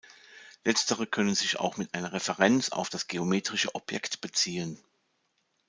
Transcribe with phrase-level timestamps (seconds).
[0.63, 4.83] Letztere können sich auch mit einer Referenz auf das geometrische Objekt beziehen.